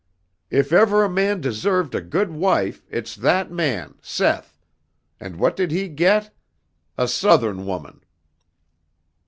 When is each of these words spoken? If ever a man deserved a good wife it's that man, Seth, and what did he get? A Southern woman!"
If 0.49 0.73
ever 0.73 1.03
a 1.03 1.09
man 1.11 1.41
deserved 1.41 1.93
a 1.93 2.01
good 2.01 2.31
wife 2.31 2.87
it's 2.89 3.13
that 3.17 3.51
man, 3.51 3.99
Seth, 4.01 4.57
and 5.19 5.35
what 5.35 5.55
did 5.55 5.69
he 5.69 5.89
get? 5.89 6.35
A 6.97 7.07
Southern 7.07 7.67
woman!" 7.67 8.03